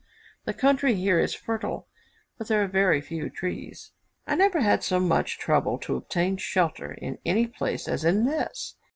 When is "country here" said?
0.55-1.19